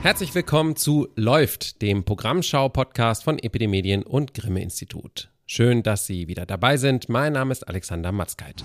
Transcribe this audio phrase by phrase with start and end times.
[0.00, 5.32] Herzlich willkommen zu Läuft, dem Programmschau-Podcast von Epidemedien und Grimme Institut.
[5.44, 7.08] Schön, dass Sie wieder dabei sind.
[7.08, 8.62] Mein Name ist Alexander Matzkeit.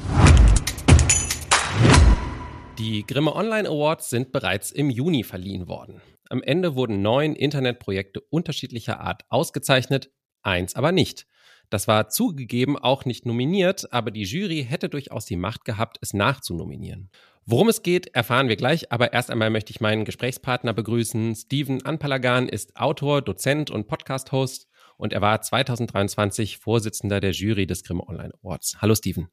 [2.78, 6.02] Die Grimme Online Awards sind bereits im Juni verliehen worden.
[6.30, 10.12] Am Ende wurden neun Internetprojekte unterschiedlicher Art ausgezeichnet,
[10.44, 11.26] eins aber nicht.
[11.74, 16.14] Das war zugegeben auch nicht nominiert, aber die Jury hätte durchaus die Macht gehabt, es
[16.14, 17.10] nachzunominieren.
[17.48, 21.34] Worum es geht, erfahren wir gleich, aber erst einmal möchte ich meinen Gesprächspartner begrüßen.
[21.34, 27.84] Steven Anpalagan ist Autor, Dozent und Podcast-Host und er war 2023 Vorsitzender der Jury des
[27.84, 28.78] Grimme Online Awards.
[28.80, 29.30] Hallo Steven.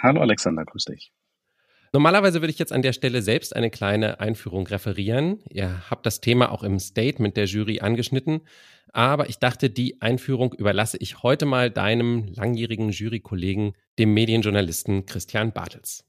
[0.00, 1.12] Hallo Alexander, grüß dich.
[1.92, 5.42] Normalerweise würde ich jetzt an der Stelle selbst eine kleine Einführung referieren.
[5.48, 8.42] Ihr habt das Thema auch im Statement der Jury angeschnitten,
[8.92, 15.52] aber ich dachte, die Einführung überlasse ich heute mal deinem langjährigen Jurykollegen, dem Medienjournalisten Christian
[15.52, 16.04] Bartels.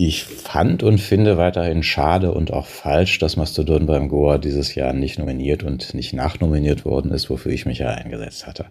[0.00, 4.92] Ich fand und finde weiterhin schade und auch falsch, dass Mastodon beim Goa dieses Jahr
[4.92, 8.66] nicht nominiert und nicht nachnominiert worden ist, wofür ich mich ja eingesetzt hatte.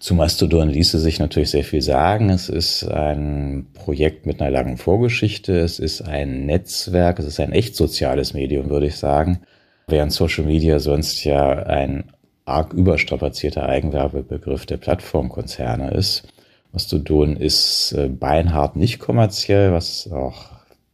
[0.00, 2.28] Zu Mastodon ließe sich natürlich sehr viel sagen.
[2.28, 5.58] Es ist ein Projekt mit einer langen Vorgeschichte.
[5.58, 7.18] Es ist ein Netzwerk.
[7.18, 9.40] Es ist ein echt soziales Medium, würde ich sagen.
[9.86, 12.12] Während Social Media sonst ja ein
[12.44, 16.28] arg überstrapazierter Eigenwerbebegriff der Plattformkonzerne ist,
[16.74, 20.50] Mastodon ist äh, beinhart nicht kommerziell, was auch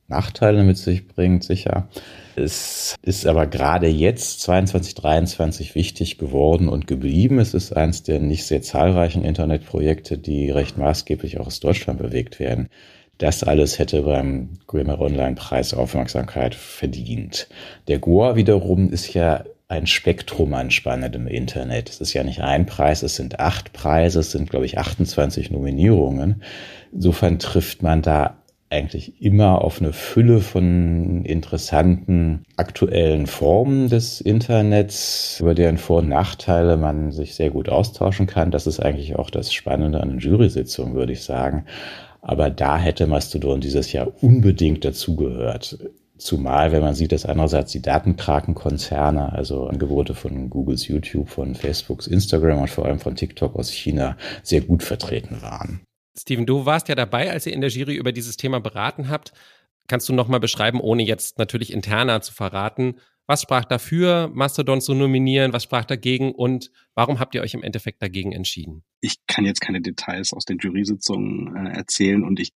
[0.09, 1.89] Nachteile mit sich bringt, sicher.
[2.37, 7.39] Es ist aber gerade jetzt, 2023, wichtig geworden und geblieben.
[7.39, 12.41] Es ist eines der nicht sehr zahlreichen Internetprojekte, die recht maßgeblich auch aus Deutschland bewegt
[12.41, 12.69] werden.
[13.17, 17.49] Das alles hätte beim Grimer Online Preis Aufmerksamkeit verdient.
[17.89, 21.89] Der Goa wiederum ist ja ein Spektrum an spannendem Internet.
[21.89, 25.53] Es ist ja nicht ein Preis, es sind acht Preise, es sind, glaube ich, 28
[25.53, 26.43] Nominierungen.
[26.93, 28.37] Insofern trifft man da
[28.69, 36.09] eigentlich immer auf eine Fülle von interessanten aktuellen Formen des Internets, über deren Vor- und
[36.09, 38.51] Nachteile man sich sehr gut austauschen kann.
[38.51, 41.65] Das ist eigentlich auch das Spannende an den Jury-Sitzungen, würde ich sagen.
[42.23, 45.79] Aber da hätte Mastodon dieses Jahr unbedingt dazugehört.
[46.21, 52.07] Zumal, wenn man sieht, dass andererseits die Datenkrakenkonzerne, also Angebote von Googles YouTube, von Facebooks
[52.07, 55.81] Instagram und vor allem von TikTok aus China sehr gut vertreten waren.
[56.19, 59.33] Steven, du warst ja dabei, als ihr in der Jury über dieses Thema beraten habt.
[59.89, 62.97] Kannst du nochmal beschreiben, ohne jetzt natürlich interner zu verraten,
[63.31, 65.53] was sprach dafür, Mastodon zu nominieren?
[65.53, 66.33] Was sprach dagegen?
[66.33, 68.83] Und warum habt ihr euch im Endeffekt dagegen entschieden?
[69.01, 72.51] Ich kann jetzt keine Details aus den Jury-Sitzungen äh, erzählen und ich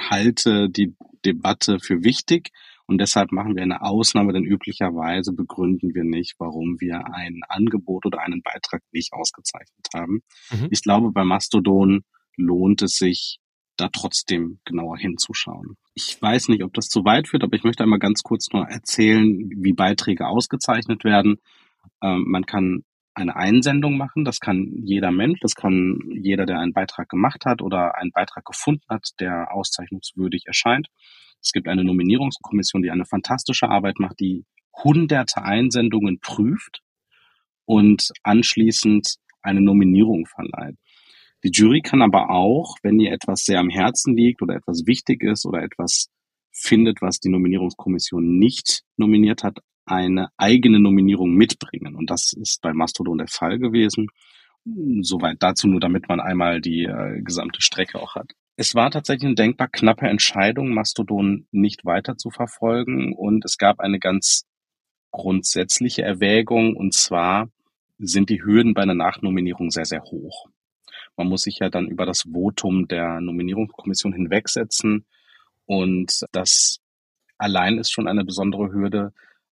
[0.00, 0.94] halte die
[1.26, 2.52] Debatte für wichtig.
[2.88, 8.06] Und deshalb machen wir eine Ausnahme, denn üblicherweise begründen wir nicht, warum wir ein Angebot
[8.06, 10.22] oder einen Beitrag nicht ausgezeichnet haben.
[10.50, 10.68] Mhm.
[10.70, 12.02] Ich glaube, bei Mastodon
[12.36, 13.40] lohnt es sich,
[13.76, 15.76] da trotzdem genauer hinzuschauen.
[15.94, 18.66] Ich weiß nicht, ob das zu weit führt, aber ich möchte einmal ganz kurz nur
[18.66, 21.36] erzählen, wie Beiträge ausgezeichnet werden.
[22.02, 22.84] Ähm, man kann
[23.14, 27.62] eine Einsendung machen, das kann jeder Mensch, das kann jeder, der einen Beitrag gemacht hat
[27.62, 30.88] oder einen Beitrag gefunden hat, der auszeichnungswürdig erscheint.
[31.40, 34.44] Es gibt eine Nominierungskommission, die eine fantastische Arbeit macht, die
[34.84, 36.82] hunderte Einsendungen prüft
[37.64, 40.76] und anschließend eine Nominierung verleiht.
[41.44, 45.22] Die Jury kann aber auch, wenn ihr etwas sehr am Herzen liegt oder etwas wichtig
[45.22, 46.08] ist oder etwas
[46.50, 51.94] findet, was die Nominierungskommission nicht nominiert hat, eine eigene Nominierung mitbringen.
[51.94, 54.08] Und das ist bei Mastodon der Fall gewesen.
[55.00, 58.32] Soweit dazu nur, damit man einmal die äh, gesamte Strecke auch hat.
[58.60, 63.14] Es war tatsächlich eine denkbar knappe Entscheidung, Mastodon nicht weiter zu verfolgen.
[63.14, 64.46] Und es gab eine ganz
[65.12, 66.74] grundsätzliche Erwägung.
[66.74, 67.50] Und zwar
[67.98, 70.48] sind die Hürden bei einer Nachnominierung sehr, sehr hoch.
[71.16, 75.06] Man muss sich ja dann über das Votum der Nominierungskommission hinwegsetzen.
[75.66, 76.80] Und das
[77.36, 79.12] allein ist schon eine besondere Hürde.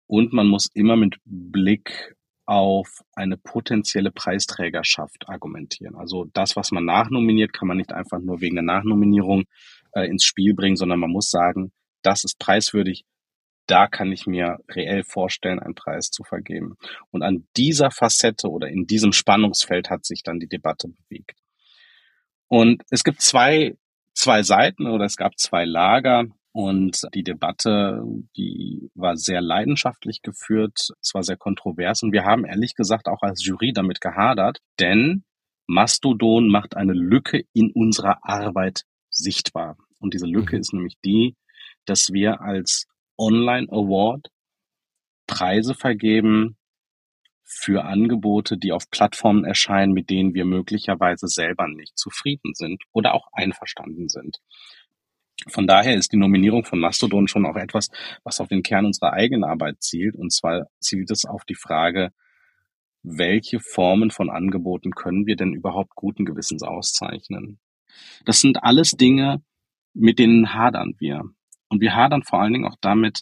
[0.09, 2.17] Und man muss immer mit Blick
[2.49, 5.97] auf eine potenzielle Preisträgerschaft argumentieren.
[5.97, 9.45] Also das, was man nachnominiert, kann man nicht einfach nur wegen der Nachnominierung
[9.93, 13.05] äh, ins Spiel bringen, sondern man muss sagen, das ist preiswürdig,
[13.67, 16.77] da kann ich mir reell vorstellen, einen Preis zu vergeben.
[17.11, 21.39] Und an dieser Facette oder in diesem Spannungsfeld hat sich dann die Debatte bewegt.
[22.47, 23.77] Und es gibt zwei,
[24.15, 26.25] zwei Seiten oder es gab zwei Lager.
[26.59, 28.03] Und die Debatte,
[28.37, 33.23] die war sehr leidenschaftlich geführt, es war sehr kontrovers und wir haben ehrlich gesagt auch
[33.23, 35.23] als Jury damit gehadert, denn
[35.69, 39.77] Mastodon macht eine Lücke in unserer Arbeit sichtbar.
[40.01, 40.61] Und diese Lücke mhm.
[40.61, 41.37] ist nämlich die,
[41.85, 44.27] dass wir als Online Award
[45.29, 46.57] Preise vergeben,
[47.45, 53.15] für Angebote, die auf Plattformen erscheinen, mit denen wir möglicherweise selber nicht zufrieden sind oder
[53.15, 54.39] auch einverstanden sind.
[55.47, 57.89] Von daher ist die Nominierung von Mastodon schon auch etwas,
[58.25, 60.17] was auf den Kern unserer eigenen Arbeit zielt.
[60.17, 62.13] Und zwar zielt es auf die Frage,
[63.03, 67.61] welche Formen von Angeboten können wir denn überhaupt guten Gewissens auszeichnen?
[68.25, 69.43] Das sind alles Dinge,
[69.95, 71.23] mit denen hadern wir.
[71.69, 73.21] Und wir hadern vor allen Dingen auch damit,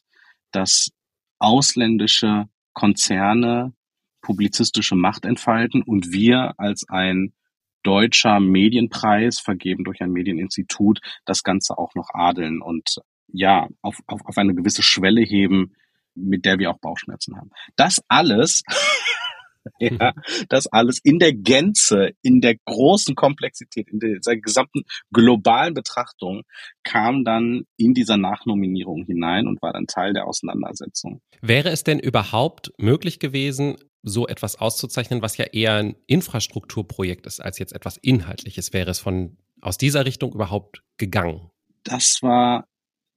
[0.53, 0.91] dass
[1.39, 3.75] ausländische Konzerne
[4.23, 7.33] publizistische Macht entfalten und wir als ein
[7.83, 12.97] deutscher Medienpreis, vergeben durch ein Medieninstitut, das Ganze auch noch adeln und
[13.29, 15.75] ja, auf, auf, auf eine gewisse Schwelle heben,
[16.15, 17.51] mit der wir auch Bauchschmerzen haben.
[17.77, 18.63] Das alles
[19.81, 20.13] ja,
[20.49, 24.83] das alles in der Gänze, in der großen Komplexität, in der gesamten
[25.13, 26.43] globalen Betrachtung
[26.83, 31.21] kam dann in dieser Nachnominierung hinein und war dann Teil der Auseinandersetzung.
[31.41, 33.77] Wäre es denn überhaupt möglich gewesen,
[34.09, 38.73] so etwas auszuzeichnen, was ja eher ein Infrastrukturprojekt ist als jetzt etwas Inhaltliches?
[38.73, 41.51] Wäre es von aus dieser Richtung überhaupt gegangen?
[41.83, 42.69] Das war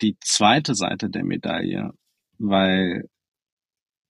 [0.01, 1.94] die zweite Seite der Medaille,
[2.39, 3.07] weil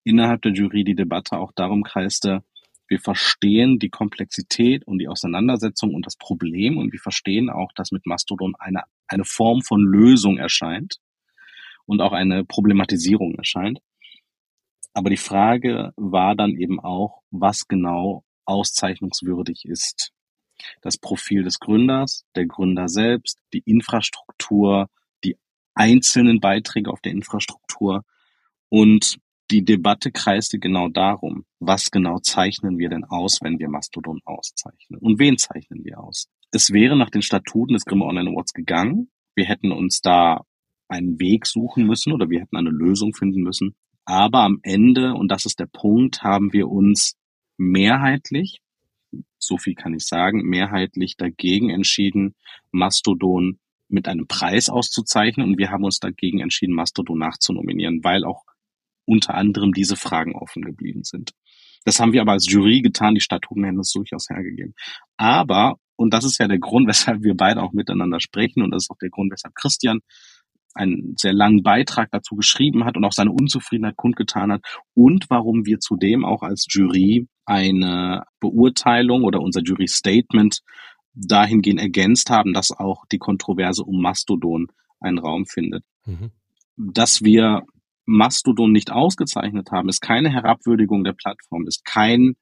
[0.05, 2.43] innerhalb der Jury die Debatte auch darum kreiste,
[2.87, 7.91] wir verstehen die Komplexität und die Auseinandersetzung und das Problem und wir verstehen auch, dass
[7.91, 10.95] mit Mastodon eine, eine Form von Lösung erscheint
[11.85, 13.79] und auch eine Problematisierung erscheint.
[14.93, 20.11] Aber die Frage war dann eben auch, was genau auszeichnungswürdig ist.
[20.81, 24.89] Das Profil des Gründers, der Gründer selbst, die Infrastruktur,
[25.23, 25.37] die
[25.73, 28.03] einzelnen Beiträge auf der Infrastruktur
[28.69, 29.19] und
[29.51, 34.99] die Debatte kreiste genau darum, was genau zeichnen wir denn aus, wenn wir Mastodon auszeichnen?
[34.99, 36.27] Und wen zeichnen wir aus?
[36.51, 39.09] Es wäre nach den Statuten des Grimme Online Awards gegangen.
[39.35, 40.45] Wir hätten uns da
[40.87, 43.75] einen Weg suchen müssen oder wir hätten eine Lösung finden müssen.
[44.09, 47.15] Aber am Ende, und das ist der Punkt, haben wir uns
[47.57, 48.59] mehrheitlich,
[49.37, 52.33] so viel kann ich sagen, mehrheitlich dagegen entschieden,
[52.71, 58.45] Mastodon mit einem Preis auszuzeichnen und wir haben uns dagegen entschieden, Mastodon nachzunominieren, weil auch
[59.05, 61.33] unter anderem diese Fragen offen geblieben sind.
[61.85, 64.73] Das haben wir aber als Jury getan, die Statuten hätten es durchaus hergegeben.
[65.17, 68.85] Aber, und das ist ja der Grund, weshalb wir beide auch miteinander sprechen, und das
[68.85, 69.99] ist auch der Grund, weshalb Christian
[70.73, 74.61] einen sehr langen Beitrag dazu geschrieben hat und auch seine Unzufriedenheit kundgetan hat
[74.93, 80.61] und warum wir zudem auch als Jury eine Beurteilung oder unser Jury-Statement
[81.13, 84.67] dahingehend ergänzt haben, dass auch die Kontroverse um Mastodon
[84.99, 85.83] einen Raum findet.
[86.05, 86.31] Mhm.
[86.77, 87.63] Dass wir
[88.05, 92.35] Mastodon nicht ausgezeichnet haben, ist keine Herabwürdigung der Plattform, ist kein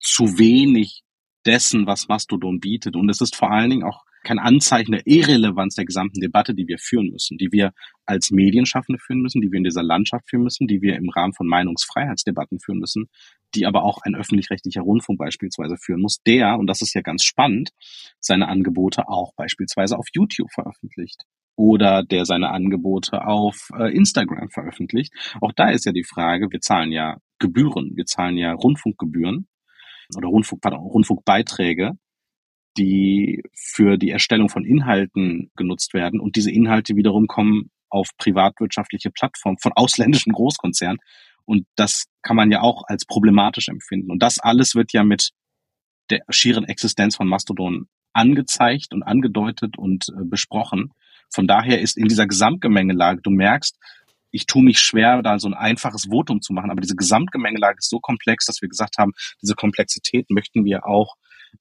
[0.00, 1.02] zu wenig
[1.46, 2.96] dessen, was Mastodon bietet.
[2.96, 6.66] Und es ist vor allen Dingen auch kein Anzeichen der Irrelevanz der gesamten Debatte, die
[6.66, 7.72] wir führen müssen, die wir
[8.06, 11.34] als Medienschaffende führen müssen, die wir in dieser Landschaft führen müssen, die wir im Rahmen
[11.34, 13.08] von Meinungsfreiheitsdebatten führen müssen,
[13.54, 17.22] die aber auch ein öffentlich-rechtlicher Rundfunk beispielsweise führen muss, der, und das ist ja ganz
[17.22, 17.70] spannend,
[18.18, 21.22] seine Angebote auch beispielsweise auf YouTube veröffentlicht
[21.56, 25.12] oder der seine Angebote auf äh, Instagram veröffentlicht.
[25.40, 29.46] Auch da ist ja die Frage, wir zahlen ja Gebühren, wir zahlen ja Rundfunkgebühren
[30.16, 31.92] oder Rundfunk, pardon, Rundfunkbeiträge,
[32.76, 39.10] die für die Erstellung von Inhalten genutzt werden und diese Inhalte wiederum kommen auf privatwirtschaftliche
[39.10, 40.98] Plattformen von ausländischen Großkonzernen
[41.44, 45.30] und das kann man ja auch als problematisch empfinden und das alles wird ja mit
[46.10, 50.92] der schieren Existenz von Mastodon angezeigt und angedeutet und äh, besprochen.
[51.30, 53.78] Von daher ist in dieser Gesamtgemengelage, du merkst,
[54.34, 57.88] ich tue mich schwer, da so ein einfaches Votum zu machen, aber diese Gesamtgemengelage ist
[57.88, 61.14] so komplex, dass wir gesagt haben, diese Komplexität möchten wir auch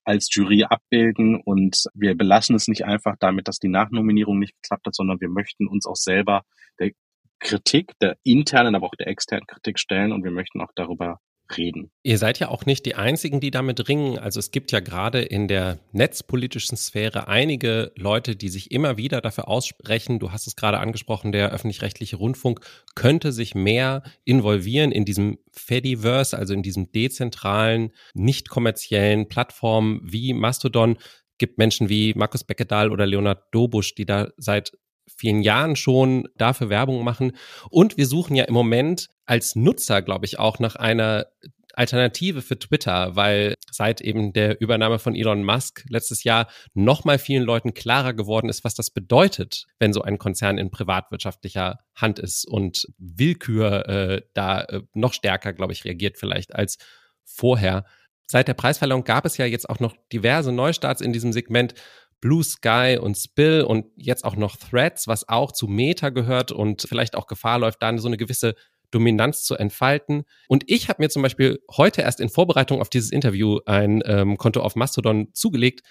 [0.04, 4.88] als Jury abbilden und wir belassen es nicht einfach damit, dass die Nachnominierung nicht geklappt
[4.88, 6.44] hat, sondern wir möchten uns auch selber
[6.80, 6.92] der
[7.40, 11.20] Kritik, der internen, aber auch der externen Kritik stellen und wir möchten auch darüber
[11.58, 11.92] reden.
[12.04, 14.18] Ihr seid ja auch nicht die Einzigen, die damit ringen.
[14.18, 19.22] Also es gibt ja gerade in der netzpolitischen Sphäre einige Leute, die sich immer wieder
[19.22, 20.20] dafür aussprechen.
[20.20, 22.62] Du hast es gerade angesprochen, der öffentlich-rechtliche Rundfunk
[22.96, 30.34] könnte sich mehr involvieren in diesem Fediverse, also in diesem dezentralen, nicht kommerziellen Plattformen wie
[30.34, 30.98] Mastodon.
[31.38, 34.72] Gibt Menschen wie Markus Beckedahl oder Leonard Dobusch, die da seit
[35.08, 37.34] vielen Jahren schon dafür Werbung machen.
[37.70, 41.28] Und wir suchen ja im Moment als Nutzer, glaube ich, auch nach einer
[41.74, 47.44] Alternative für Twitter, weil seit eben der Übernahme von Elon Musk letztes Jahr nochmal vielen
[47.44, 52.48] Leuten klarer geworden ist, was das bedeutet, wenn so ein Konzern in privatwirtschaftlicher Hand ist
[52.48, 56.78] und Willkür äh, da äh, noch stärker, glaube ich, reagiert vielleicht als
[57.24, 57.86] vorher.
[58.28, 61.74] Seit der Preisverleihung gab es ja jetzt auch noch diverse Neustarts in diesem Segment.
[62.24, 66.84] Blue Sky und Spill und jetzt auch noch Threads, was auch zu Meta gehört und
[66.88, 68.56] vielleicht auch Gefahr läuft, da so eine gewisse
[68.92, 70.24] Dominanz zu entfalten.
[70.48, 74.38] Und ich habe mir zum Beispiel heute erst in Vorbereitung auf dieses Interview ein ähm,
[74.38, 75.82] Konto auf Mastodon zugelegt.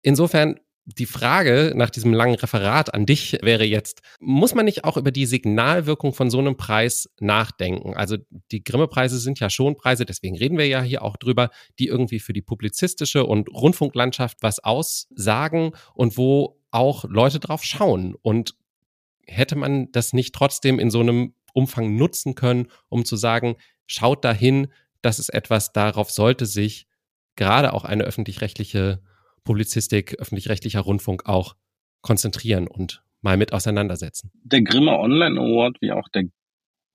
[0.00, 4.96] Insofern die Frage nach diesem langen Referat an dich wäre jetzt, muss man nicht auch
[4.96, 7.94] über die Signalwirkung von so einem Preis nachdenken?
[7.94, 8.18] Also
[8.50, 12.20] die Grimme-Preise sind ja schon Preise, deswegen reden wir ja hier auch drüber, die irgendwie
[12.20, 18.14] für die publizistische und Rundfunklandschaft was aussagen und wo auch Leute drauf schauen.
[18.20, 18.54] Und
[19.26, 24.24] hätte man das nicht trotzdem in so einem Umfang nutzen können, um zu sagen, schaut
[24.24, 24.68] dahin,
[25.00, 26.86] das ist etwas, darauf sollte sich
[27.36, 29.00] gerade auch eine öffentlich-rechtliche
[29.44, 31.56] Publizistik, öffentlich-rechtlicher Rundfunk auch
[32.00, 34.30] konzentrieren und mal mit auseinandersetzen.
[34.42, 36.24] Der Grimme Online Award wie auch der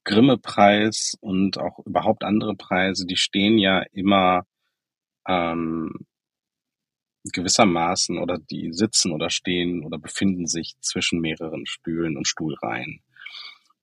[0.03, 4.45] Grimme Preis und auch überhaupt andere Preise, die stehen ja immer
[5.27, 5.91] ähm,
[7.23, 13.01] gewissermaßen oder die sitzen oder stehen oder befinden sich zwischen mehreren Stühlen und Stuhlreihen.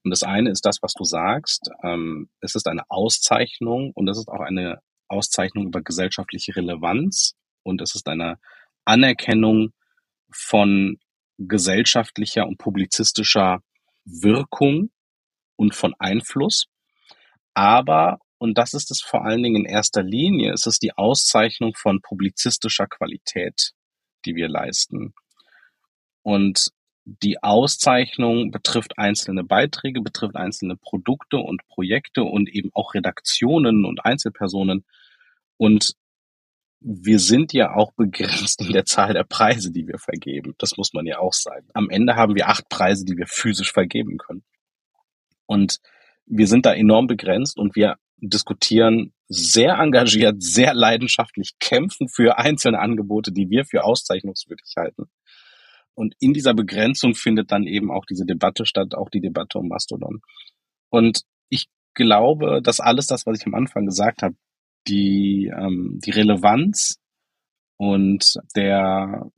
[0.05, 1.71] Und das eine ist das, was du sagst.
[1.83, 7.35] Ähm, es ist eine Auszeichnung und es ist auch eine Auszeichnung über gesellschaftliche Relevanz
[7.67, 8.39] und es ist eine
[8.85, 9.73] Anerkennung
[10.31, 10.99] von
[11.39, 13.61] gesellschaftlicher und publizistischer
[14.05, 14.91] Wirkung
[15.57, 16.67] und von Einfluss.
[17.55, 21.75] Aber, und das ist es vor allen Dingen in erster Linie, es ist die Auszeichnung
[21.75, 23.73] von publizistischer Qualität,
[24.25, 25.15] die wir leisten.
[26.23, 26.69] Und
[27.05, 34.05] die Auszeichnung betrifft einzelne Beiträge, betrifft einzelne Produkte und Projekte und eben auch Redaktionen und
[34.05, 34.85] Einzelpersonen.
[35.57, 35.95] Und
[36.89, 40.55] wir sind ja auch begrenzt in der Zahl der Preise, die wir vergeben.
[40.59, 41.67] Das muss man ja auch sagen.
[41.75, 44.45] Am Ende haben wir acht Preise, die wir physisch vergeben können.
[45.47, 45.79] Und
[46.27, 52.79] wir sind da enorm begrenzt und wir diskutieren sehr engagiert, sehr leidenschaftlich, kämpfen für einzelne
[52.79, 55.11] Angebote, die wir für auszeichnungswürdig halten.
[55.95, 59.67] Und in dieser Begrenzung findet dann eben auch diese Debatte statt, auch die Debatte um
[59.67, 60.21] Mastodon.
[60.89, 64.37] Und ich glaube, dass alles das, was ich am Anfang gesagt habe,
[64.89, 66.99] die, ähm, die Relevanz
[67.77, 69.31] und der,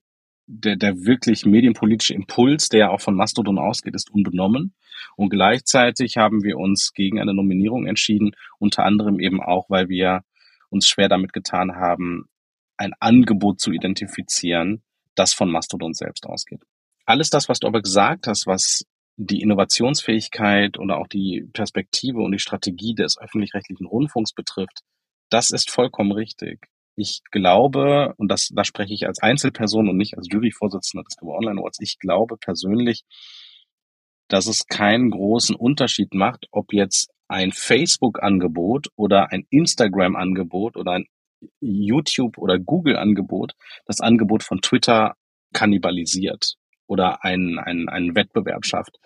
[0.46, 4.74] der, der wirklich medienpolitische Impuls, der auch von Mastodon ausgeht, ist unbenommen.
[5.16, 10.22] Und gleichzeitig haben wir uns gegen eine Nominierung entschieden, unter anderem eben auch, weil wir
[10.70, 12.28] uns schwer damit getan haben,
[12.76, 14.82] ein Angebot zu identifizieren,
[15.14, 16.62] das von Mastodon selbst ausgeht.
[17.04, 18.84] Alles das, was du aber gesagt hast, was
[19.16, 24.82] die Innovationsfähigkeit oder auch die Perspektive und die Strategie des öffentlich-rechtlichen Rundfunks betrifft,
[25.30, 26.66] das ist vollkommen richtig.
[26.96, 31.38] Ich glaube, und das, da spreche ich als Einzelperson und nicht als Juryvorsitzender des Global
[31.38, 33.04] Online Awards, ich glaube persönlich,
[34.28, 41.06] dass es keinen großen Unterschied macht, ob jetzt ein Facebook-Angebot oder ein Instagram-Angebot oder ein
[41.60, 43.52] YouTube- oder Google-Angebot
[43.86, 45.14] das Angebot von Twitter
[45.52, 46.54] kannibalisiert
[46.86, 48.98] oder einen, einen, einen Wettbewerb schafft.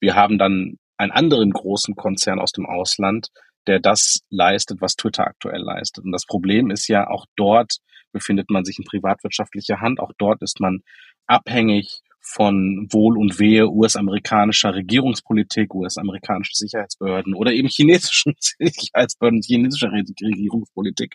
[0.00, 3.28] Wir haben dann einen anderen großen Konzern aus dem Ausland,
[3.66, 6.04] der das leistet, was Twitter aktuell leistet.
[6.04, 7.76] Und das Problem ist ja, auch dort
[8.12, 10.80] befindet man sich in privatwirtschaftlicher Hand, auch dort ist man
[11.26, 21.14] abhängig von Wohl und Wehe US-amerikanischer Regierungspolitik, US-amerikanischen Sicherheitsbehörden oder eben chinesischen Sicherheitsbehörden, chinesischer Regierungspolitik.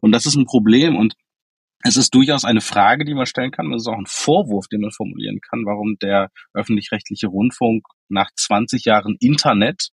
[0.00, 1.14] Und das ist ein Problem und
[1.84, 3.72] es ist durchaus eine Frage, die man stellen kann.
[3.72, 8.84] Es ist auch ein Vorwurf, den man formulieren kann, warum der öffentlich-rechtliche Rundfunk nach 20
[8.84, 9.90] Jahren Internet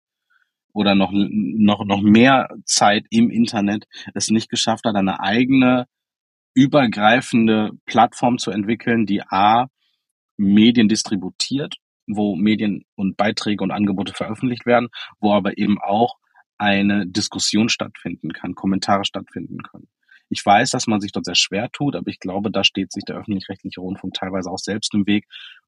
[0.76, 5.86] oder noch, noch, noch mehr Zeit im Internet es nicht geschafft hat, eine eigene
[6.54, 9.68] übergreifende Plattform zu entwickeln, die A,
[10.36, 16.16] Medien distributiert, wo Medien und Beiträge und Angebote veröffentlicht werden, wo aber eben auch
[16.58, 19.88] eine Diskussion stattfinden kann, Kommentare stattfinden können.
[20.28, 23.04] Ich weiß, dass man sich dort sehr schwer tut, aber ich glaube, da steht sich
[23.04, 25.26] der öffentlich-rechtliche Rundfunk teilweise auch selbst im Weg.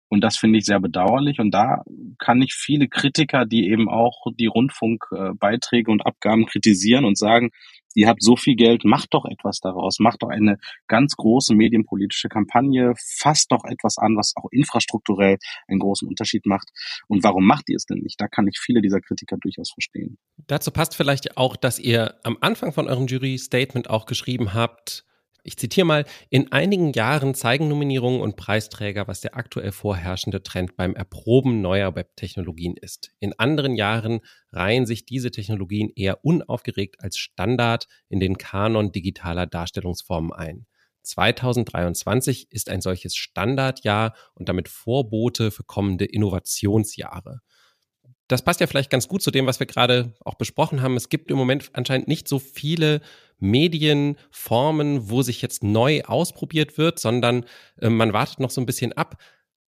[0.08, 1.38] Und das finde ich sehr bedauerlich.
[1.38, 1.82] Und da
[2.18, 7.50] kann ich viele Kritiker, die eben auch die Rundfunkbeiträge und Abgaben kritisieren und sagen,
[7.94, 12.28] ihr habt so viel Geld, macht doch etwas daraus, macht doch eine ganz große medienpolitische
[12.28, 16.70] Kampagne, fasst doch etwas an, was auch infrastrukturell einen großen Unterschied macht.
[17.08, 18.20] Und warum macht ihr es denn nicht?
[18.20, 20.18] Da kann ich viele dieser Kritiker durchaus verstehen.
[20.46, 25.04] Dazu passt vielleicht auch, dass ihr am Anfang von eurem Jury-Statement auch geschrieben habt,
[25.48, 30.76] ich zitiere mal, in einigen Jahren zeigen Nominierungen und Preisträger, was der aktuell vorherrschende Trend
[30.76, 33.12] beim Erproben neuer Webtechnologien ist.
[33.18, 34.20] In anderen Jahren
[34.52, 40.66] reihen sich diese Technologien eher unaufgeregt als Standard in den Kanon digitaler Darstellungsformen ein.
[41.04, 47.40] 2023 ist ein solches Standardjahr und damit Vorbote für kommende Innovationsjahre
[48.28, 50.96] das passt ja vielleicht ganz gut zu dem, was wir gerade auch besprochen haben.
[50.96, 53.00] Es gibt im Moment anscheinend nicht so viele
[53.40, 57.44] Medienformen, wo sich jetzt neu ausprobiert wird, sondern
[57.80, 59.16] äh, man wartet noch so ein bisschen ab.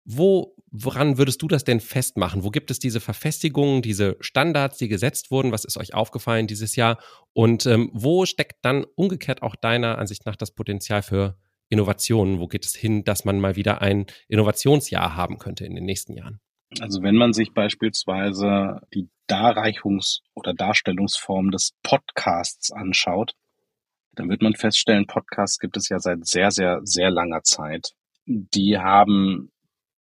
[0.05, 2.43] Wo, woran würdest du das denn festmachen?
[2.43, 5.51] Wo gibt es diese Verfestigungen, diese Standards, die gesetzt wurden?
[5.51, 6.99] Was ist euch aufgefallen dieses Jahr?
[7.31, 11.37] Und ähm, wo steckt dann umgekehrt auch deiner Ansicht nach das Potenzial für
[11.69, 12.39] Innovationen?
[12.39, 16.13] Wo geht es hin, dass man mal wieder ein Innovationsjahr haben könnte in den nächsten
[16.13, 16.39] Jahren?
[16.81, 23.33] Also wenn man sich beispielsweise die Darreichungs- oder Darstellungsform des Podcasts anschaut,
[24.15, 27.93] dann wird man feststellen, Podcasts gibt es ja seit sehr, sehr, sehr langer Zeit.
[28.25, 29.51] Die haben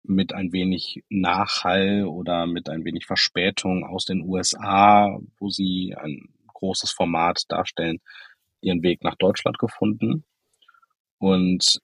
[0.04, 6.30] mit ein wenig Nachhall oder mit ein wenig Verspätung aus den USA, wo sie ein
[6.54, 8.00] großes Format darstellen,
[8.62, 10.24] ihren Weg nach Deutschland gefunden.
[11.20, 11.82] Und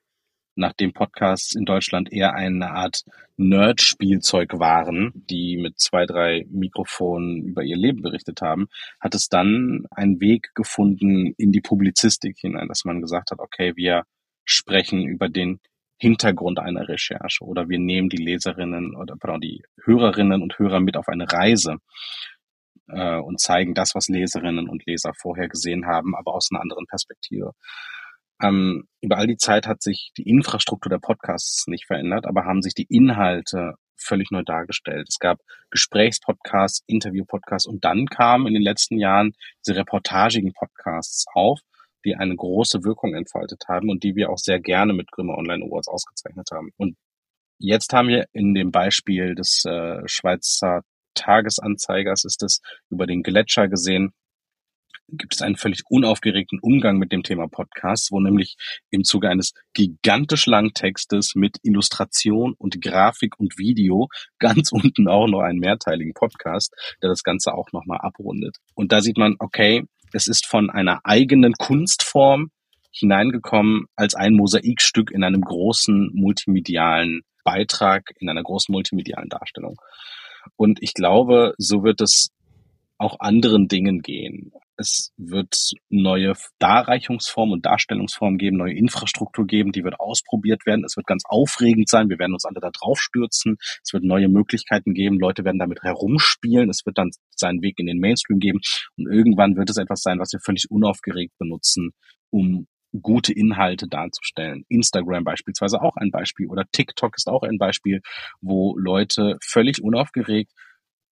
[0.55, 3.03] nachdem Podcasts in Deutschland eher eine Art
[3.37, 8.67] Nerd-Spielzeug waren, die mit zwei, drei Mikrofonen über ihr Leben berichtet haben,
[8.99, 13.73] hat es dann einen Weg gefunden in die Publizistik hinein, dass man gesagt hat, okay,
[13.75, 14.03] wir
[14.45, 15.59] sprechen über den
[15.97, 20.97] Hintergrund einer Recherche oder wir nehmen die Leserinnen oder pardon, die Hörerinnen und Hörer mit
[20.97, 21.77] auf eine Reise
[22.89, 26.85] äh, und zeigen das, was Leserinnen und Leser vorher gesehen haben, aber aus einer anderen
[26.87, 27.53] Perspektive.
[28.43, 32.61] Ähm, über all die Zeit hat sich die Infrastruktur der Podcasts nicht verändert, aber haben
[32.61, 35.07] sich die Inhalte völlig neu dargestellt.
[35.07, 35.39] Es gab
[35.71, 39.31] Gesprächspodcasts, Interviewpodcasts und dann kamen in den letzten Jahren
[39.65, 41.61] diese reportagigen Podcasts auf,
[42.03, 45.63] die eine große Wirkung entfaltet haben und die wir auch sehr gerne mit Grimme Online
[45.65, 46.71] Awards ausgezeichnet haben.
[46.75, 46.97] Und
[47.59, 50.81] jetzt haben wir in dem Beispiel des äh, Schweizer
[51.15, 52.59] Tagesanzeigers ist es
[52.89, 54.13] über den Gletscher gesehen,
[55.09, 58.55] gibt es einen völlig unaufgeregten Umgang mit dem Thema Podcast, wo nämlich
[58.89, 64.07] im Zuge eines gigantisch langen Textes mit Illustration und Grafik und Video
[64.39, 68.57] ganz unten auch noch einen mehrteiligen Podcast, der das Ganze auch nochmal abrundet.
[68.75, 69.83] Und da sieht man, okay,
[70.13, 72.51] es ist von einer eigenen Kunstform
[72.91, 79.81] hineingekommen als ein Mosaikstück in einem großen multimedialen Beitrag, in einer großen multimedialen Darstellung.
[80.55, 82.29] Und ich glaube, so wird es
[82.97, 84.51] auch anderen Dingen gehen.
[84.77, 85.55] Es wird
[85.89, 90.83] neue Darreichungsformen und Darstellungsformen geben, neue Infrastruktur geben, die wird ausprobiert werden.
[90.83, 92.09] Es wird ganz aufregend sein.
[92.09, 93.57] Wir werden uns alle da drauf stürzen.
[93.83, 95.19] Es wird neue Möglichkeiten geben.
[95.19, 96.69] Leute werden damit herumspielen.
[96.69, 98.59] Es wird dann seinen Weg in den Mainstream geben.
[98.97, 101.91] Und irgendwann wird es etwas sein, was wir völlig unaufgeregt benutzen,
[102.31, 102.67] um
[103.01, 104.65] gute Inhalte darzustellen.
[104.69, 108.01] Instagram beispielsweise auch ein Beispiel oder TikTok ist auch ein Beispiel,
[108.41, 110.51] wo Leute völlig unaufgeregt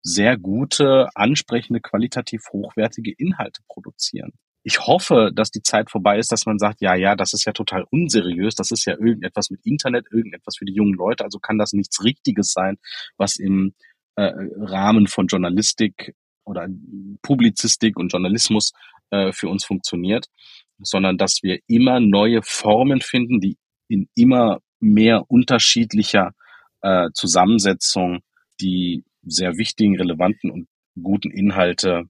[0.01, 4.31] sehr gute, ansprechende, qualitativ hochwertige Inhalte produzieren.
[4.63, 7.53] Ich hoffe, dass die Zeit vorbei ist, dass man sagt, ja, ja, das ist ja
[7.53, 11.57] total unseriös, das ist ja irgendetwas mit Internet, irgendetwas für die jungen Leute, also kann
[11.57, 12.77] das nichts Richtiges sein,
[13.17, 13.73] was im
[14.15, 16.67] äh, Rahmen von Journalistik oder
[17.21, 18.73] Publizistik und Journalismus
[19.11, 20.27] äh, für uns funktioniert,
[20.79, 23.57] sondern dass wir immer neue Formen finden, die
[23.87, 26.31] in immer mehr unterschiedlicher
[26.81, 28.19] äh, Zusammensetzung
[28.61, 30.67] die sehr wichtigen, relevanten und
[31.01, 32.03] guten Inhalte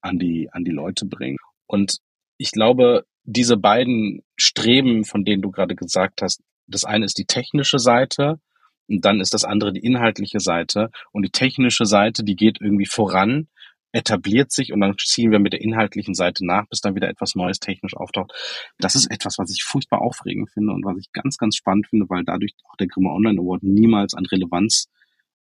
[0.00, 1.38] an die, an die Leute bringen.
[1.66, 1.98] Und
[2.36, 7.26] ich glaube, diese beiden Streben, von denen du gerade gesagt hast, das eine ist die
[7.26, 8.40] technische Seite
[8.88, 10.90] und dann ist das andere die inhaltliche Seite.
[11.12, 13.48] Und die technische Seite, die geht irgendwie voran,
[13.92, 17.34] etabliert sich und dann ziehen wir mit der inhaltlichen Seite nach, bis dann wieder etwas
[17.34, 18.32] Neues technisch auftaucht.
[18.78, 22.08] Das ist etwas, was ich furchtbar aufregend finde und was ich ganz, ganz spannend finde,
[22.08, 24.88] weil dadurch auch der Grimme Online Award niemals an Relevanz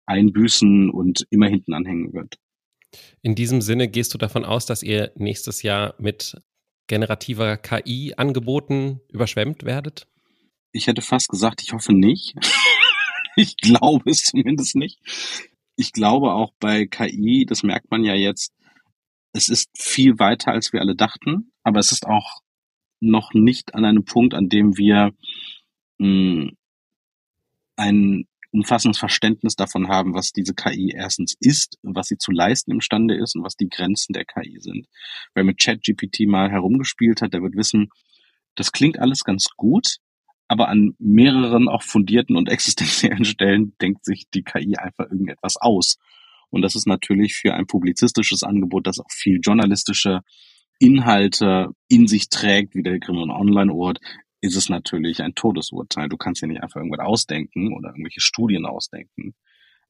[0.09, 2.37] einbüßen und immer hinten anhängen wird.
[3.23, 6.41] In diesem Sinne gehst du davon aus, dass ihr nächstes Jahr mit
[6.87, 10.09] generativer KI Angeboten überschwemmt werdet?
[10.73, 12.35] Ich hätte fast gesagt, ich hoffe nicht.
[13.37, 14.99] ich glaube es zumindest nicht.
[15.77, 18.53] Ich glaube auch bei KI, das merkt man ja jetzt,
[19.33, 22.41] es ist viel weiter, als wir alle dachten, aber es ist auch
[23.01, 25.13] noch nicht an einem Punkt, an dem wir
[25.99, 26.57] mh, hm,
[27.77, 32.73] ein umfassendes Verständnis davon haben, was diese KI erstens ist und was sie zu leisten
[32.73, 34.87] imstande ist und was die Grenzen der KI sind.
[35.35, 37.91] Wer mit ChatGPT mal herumgespielt hat, der wird wissen,
[38.55, 39.99] das klingt alles ganz gut,
[40.49, 45.99] aber an mehreren auch fundierten und existenziellen Stellen denkt sich die KI einfach irgendetwas aus.
[46.51, 50.21] Und das ist natürlich für ein publizistisches Angebot, das auch viel journalistische
[50.79, 53.99] Inhalte in sich trägt, wie der Grimme Online Ort,
[54.41, 56.09] ist es natürlich ein Todesurteil.
[56.09, 59.35] Du kannst ja nicht einfach irgendwas ausdenken oder irgendwelche Studien ausdenken.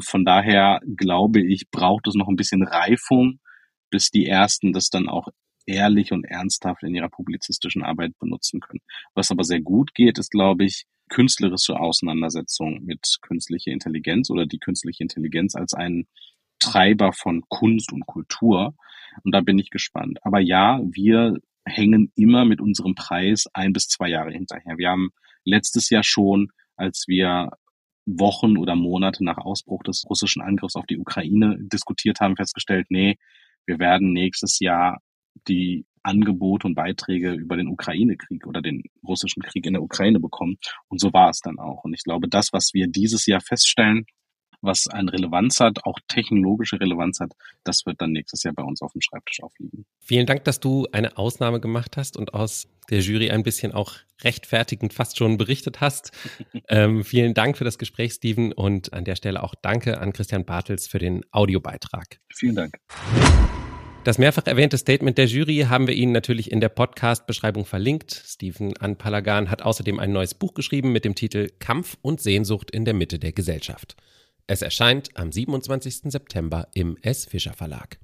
[0.00, 3.40] Von daher glaube ich, braucht es noch ein bisschen Reifung,
[3.90, 5.28] bis die ersten das dann auch
[5.66, 8.80] ehrlich und ernsthaft in ihrer publizistischen Arbeit benutzen können.
[9.14, 14.58] Was aber sehr gut geht, ist, glaube ich, künstlerische Auseinandersetzung mit künstlicher Intelligenz oder die
[14.58, 16.06] künstliche Intelligenz als ein
[16.58, 18.74] Treiber von Kunst und Kultur.
[19.24, 20.18] Und da bin ich gespannt.
[20.22, 24.78] Aber ja, wir hängen immer mit unserem Preis ein bis zwei Jahre hinterher.
[24.78, 25.10] Wir haben
[25.44, 27.50] letztes Jahr schon, als wir
[28.06, 33.16] Wochen oder Monate nach Ausbruch des russischen Angriffs auf die Ukraine diskutiert haben, festgestellt, nee,
[33.66, 34.98] wir werden nächstes Jahr
[35.46, 40.56] die Angebote und Beiträge über den Ukraine-Krieg oder den russischen Krieg in der Ukraine bekommen.
[40.88, 41.84] Und so war es dann auch.
[41.84, 44.06] Und ich glaube, das, was wir dieses Jahr feststellen,
[44.60, 47.32] was eine Relevanz hat, auch technologische Relevanz hat,
[47.64, 49.84] das wird dann nächstes Jahr bei uns auf dem Schreibtisch aufliegen.
[50.00, 53.94] Vielen Dank, dass du eine Ausnahme gemacht hast und aus der Jury ein bisschen auch
[54.22, 56.12] rechtfertigend fast schon berichtet hast.
[56.68, 60.44] ähm, vielen Dank für das Gespräch, Steven, und an der Stelle auch danke an Christian
[60.44, 62.18] Bartels für den Audiobeitrag.
[62.34, 62.78] Vielen Dank.
[64.04, 68.12] Das mehrfach erwähnte Statement der Jury haben wir Ihnen natürlich in der Podcast-Beschreibung verlinkt.
[68.26, 72.86] Stephen Anpalagan hat außerdem ein neues Buch geschrieben mit dem Titel Kampf und Sehnsucht in
[72.86, 73.96] der Mitte der Gesellschaft.
[74.50, 76.10] Es erscheint am 27.
[76.10, 77.26] September im S.
[77.26, 77.98] Fischer Verlag.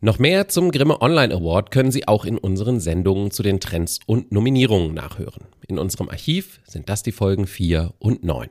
[0.00, 4.00] Noch mehr zum Grimme Online Award können Sie auch in unseren Sendungen zu den Trends
[4.06, 5.44] und Nominierungen nachhören.
[5.68, 8.48] In unserem Archiv sind das die Folgen 4 und 9.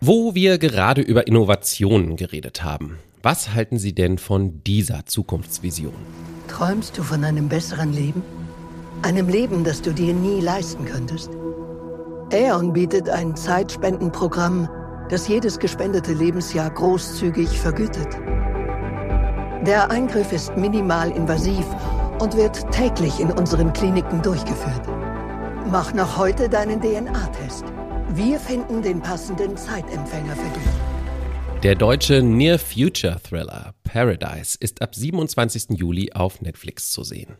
[0.00, 5.92] Wo wir gerade über Innovationen geredet haben, was halten Sie denn von dieser Zukunftsvision?
[6.48, 8.22] Träumst du von einem besseren Leben?
[9.02, 11.28] Einem Leben, das du dir nie leisten könntest?
[12.32, 14.68] Aeon bietet ein Zeitspendenprogramm,
[15.08, 18.06] das jedes gespendete Lebensjahr großzügig vergütet.
[19.66, 21.66] Der Eingriff ist minimal invasiv
[22.20, 24.86] und wird täglich in unseren Kliniken durchgeführt.
[25.72, 27.64] Mach noch heute deinen DNA-Test.
[28.10, 31.62] Wir finden den passenden Zeitempfänger für dich.
[31.64, 35.70] Der deutsche Near Future Thriller Paradise ist ab 27.
[35.70, 37.34] Juli auf Netflix zu sehen.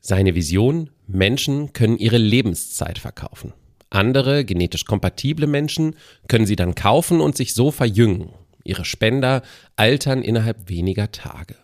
[0.00, 3.54] Seine Vision, Menschen können ihre Lebenszeit verkaufen.
[3.94, 5.96] Andere, genetisch kompatible Menschen
[6.28, 8.30] können sie dann kaufen und sich so verjüngen.
[8.64, 9.42] Ihre Spender
[9.76, 11.56] altern innerhalb weniger Tage.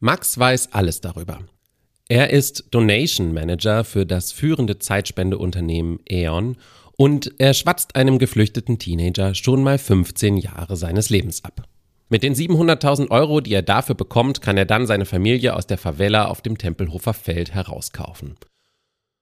[0.00, 1.40] Max weiß alles darüber.
[2.08, 6.56] Er ist Donation Manager für das führende Zeitspendeunternehmen E.ON
[6.96, 11.66] und er schwatzt einem geflüchteten Teenager schon mal 15 Jahre seines Lebens ab.
[12.10, 15.78] Mit den 700.000 Euro, die er dafür bekommt, kann er dann seine Familie aus der
[15.78, 18.36] Favela auf dem Tempelhofer Feld herauskaufen.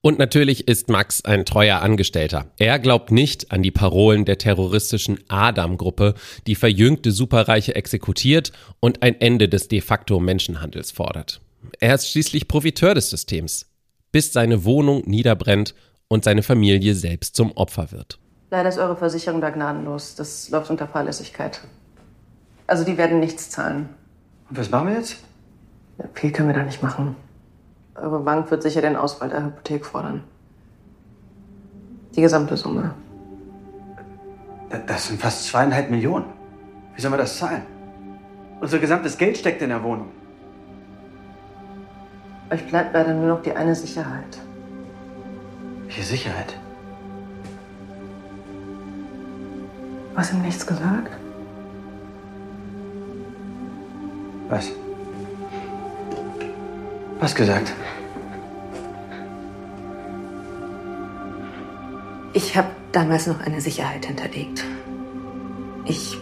[0.05, 2.47] Und natürlich ist Max ein treuer Angestellter.
[2.59, 6.15] Er glaubt nicht an die Parolen der terroristischen Adam-Gruppe,
[6.49, 11.41] die verjüngte Superreiche exekutiert und ein Ende des de facto Menschenhandels fordert.
[11.79, 13.67] Er ist schließlich Profiteur des Systems,
[14.11, 15.77] bis seine Wohnung niederbrennt
[16.09, 18.19] und seine Familie selbst zum Opfer wird.
[18.51, 20.17] Leider ist eure Versicherung da gnadenlos.
[20.17, 21.61] Das läuft unter Fahrlässigkeit.
[22.67, 23.89] Also die werden nichts zahlen.
[24.51, 25.19] Und was machen wir jetzt?
[25.99, 27.15] Ja, viel können wir da nicht machen.
[28.03, 30.25] Eure Bank wird sicher den Ausfall der Hypothek fordern.
[32.17, 32.95] Die gesamte Summe.
[34.89, 36.25] Das sind fast zweieinhalb Millionen.
[36.97, 37.63] Wie sollen wir das zahlen?
[38.61, 40.09] Unser gesamtes Geld steckt in der Wohnung.
[42.51, 44.41] Euch bleibt leider nur noch die eine Sicherheit.
[45.85, 46.57] Welche Sicherheit?
[50.13, 51.13] Du hast ihm nichts gesagt?
[54.49, 54.73] Was?
[57.23, 57.73] Was gesagt?
[62.33, 64.65] Ich habe damals noch eine Sicherheit hinterlegt.
[65.85, 66.19] Ich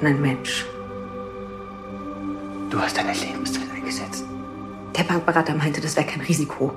[0.00, 0.66] bin ein Mensch.
[2.68, 4.24] Du hast deine Lebenszeit eingesetzt.
[4.98, 6.72] Der Bankberater meinte, das wäre kein Risiko.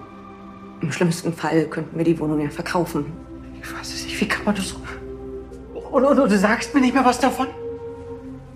[0.81, 3.11] Im schlimmsten Fall könnten wir die Wohnung ja verkaufen.
[3.59, 4.21] Ich weiß es nicht.
[4.21, 4.71] Wie kann man das.
[5.73, 7.47] Und, und, und du sagst mir nicht mehr was davon?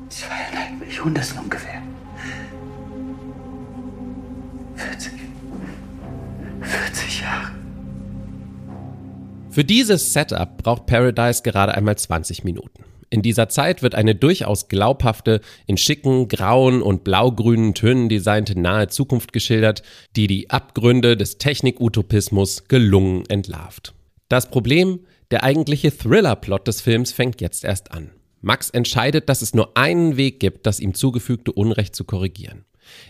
[0.10, 1.79] Zweieinhalb Millionen, das sind ungefähr.
[7.10, 7.52] 40 Jahre.
[9.50, 12.84] Für dieses Setup braucht Paradise gerade einmal 20 Minuten.
[13.10, 18.88] In dieser Zeit wird eine durchaus glaubhafte, in schicken, grauen und blaugrünen Tönen designte nahe
[18.88, 19.82] Zukunft geschildert,
[20.16, 23.96] die die Abgründe des Technik-Utopismus gelungen entlarvt.
[24.28, 25.00] Das Problem,
[25.32, 28.12] der eigentliche Thriller-Plot des Films fängt jetzt erst an.
[28.42, 32.66] Max entscheidet, dass es nur einen Weg gibt, das ihm zugefügte Unrecht zu korrigieren.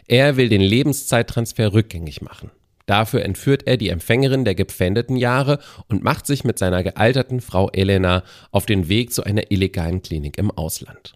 [0.07, 2.51] Er will den Lebenszeittransfer rückgängig machen.
[2.89, 7.69] Dafür entführt er die Empfängerin der gepfändeten Jahre und macht sich mit seiner gealterten Frau
[7.69, 11.13] Elena auf den Weg zu einer illegalen Klinik im Ausland.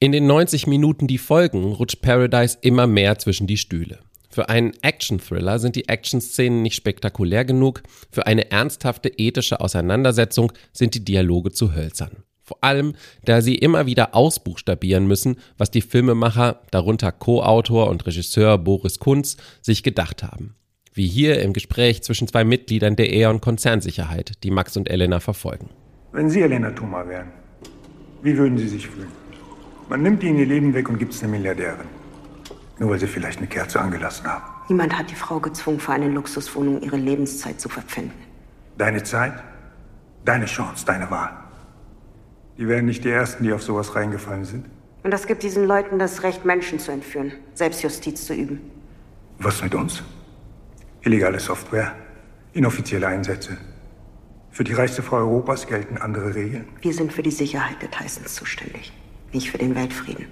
[0.00, 4.00] In den 90 Minuten, die folgen, rutscht Paradise immer mehr zwischen die Stühle.
[4.30, 10.96] Für einen Action-Thriller sind die Action-Szenen nicht spektakulär genug, für eine ernsthafte ethische Auseinandersetzung sind
[10.96, 12.24] die Dialoge zu hölzern.
[12.42, 18.58] Vor allem, da sie immer wieder ausbuchstabieren müssen, was die Filmemacher, darunter Co-Autor und Regisseur
[18.58, 20.56] Boris Kunz, sich gedacht haben.
[20.94, 25.70] Wie hier im Gespräch zwischen zwei Mitgliedern der E.ON Konzernsicherheit, die Max und Elena verfolgen.
[26.12, 27.28] Wenn Sie Elena Thoma wären,
[28.22, 29.08] wie würden Sie sich fühlen?
[29.88, 31.86] Man nimmt Ihnen Ihr Leben weg und gibt es eine Milliardärin.
[32.78, 34.44] Nur weil Sie vielleicht eine Kerze angelassen haben.
[34.68, 38.18] Niemand hat die Frau gezwungen, für eine Luxuswohnung ihre Lebenszeit zu verpfänden.
[38.76, 39.32] Deine Zeit,
[40.26, 41.30] deine Chance, deine Wahl.
[42.58, 44.66] Die wären nicht die Ersten, die auf sowas reingefallen sind.
[45.04, 48.60] Und das gibt diesen Leuten das Recht, Menschen zu entführen, Selbstjustiz zu üben.
[49.38, 50.02] Was mit uns?
[51.04, 51.96] Illegale Software,
[52.52, 53.56] inoffizielle Einsätze.
[54.50, 56.66] Für die reichste Frau Europas gelten andere Regeln.
[56.80, 58.92] Wir sind für die Sicherheit der Tysons zuständig,
[59.32, 60.26] nicht für den Weltfrieden.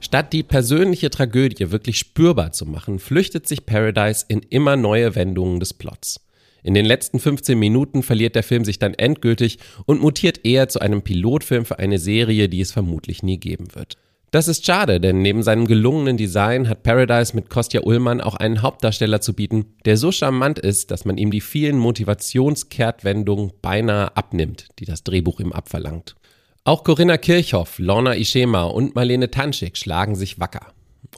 [0.00, 5.60] Statt die persönliche Tragödie wirklich spürbar zu machen, flüchtet sich Paradise in immer neue Wendungen
[5.60, 6.20] des Plots.
[6.62, 10.80] In den letzten 15 Minuten verliert der Film sich dann endgültig und mutiert eher zu
[10.80, 13.98] einem Pilotfilm für eine Serie, die es vermutlich nie geben wird.
[14.34, 18.62] Das ist schade, denn neben seinem gelungenen Design hat Paradise mit Kostja Ullmann auch einen
[18.62, 24.70] Hauptdarsteller zu bieten, der so charmant ist, dass man ihm die vielen Motivationskehrtwendungen beinahe abnimmt,
[24.80, 26.16] die das Drehbuch ihm abverlangt.
[26.64, 30.66] Auch Corinna Kirchhoff, Lorna Ischema und Marlene Tanschik schlagen sich wacker.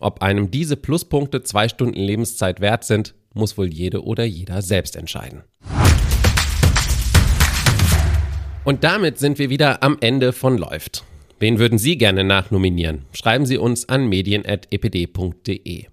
[0.00, 4.94] Ob einem diese Pluspunkte zwei Stunden Lebenszeit wert sind, muss wohl jede oder jeder selbst
[4.94, 5.42] entscheiden.
[8.64, 11.06] Und damit sind wir wieder am Ende von Läuft.
[11.38, 13.04] Wen würden Sie gerne nachnominieren?
[13.12, 15.84] Schreiben Sie uns an medien.epd.de.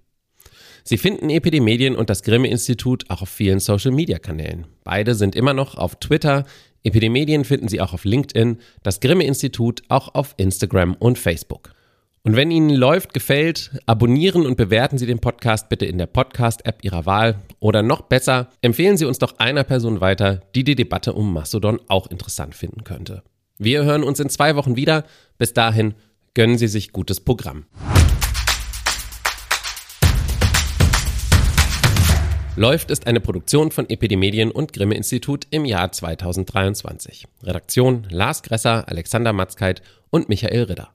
[0.84, 4.66] Sie finden EPD Medien und das Grimme Institut auch auf vielen Social Media Kanälen.
[4.84, 6.44] Beide sind immer noch auf Twitter.
[6.82, 11.72] EPD Medien finden Sie auch auf LinkedIn, das Grimme Institut auch auf Instagram und Facebook.
[12.22, 16.82] Und wenn Ihnen läuft, gefällt, abonnieren und bewerten Sie den Podcast bitte in der Podcast-App
[16.82, 17.36] Ihrer Wahl.
[17.60, 21.80] Oder noch besser, empfehlen Sie uns doch einer Person weiter, die die Debatte um Mastodon
[21.88, 23.22] auch interessant finden könnte.
[23.58, 25.04] Wir hören uns in zwei Wochen wieder.
[25.38, 25.94] Bis dahin
[26.34, 27.66] gönnen Sie sich gutes Programm.
[32.56, 37.26] Läuft ist eine Produktion von Epidemedien und Grimme Institut im Jahr 2023.
[37.42, 40.92] Redaktion Lars Gresser, Alexander Matzkeit und Michael Ridder.